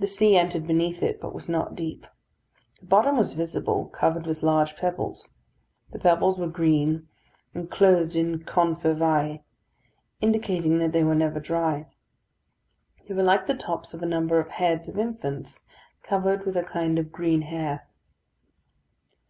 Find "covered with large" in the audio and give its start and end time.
3.86-4.76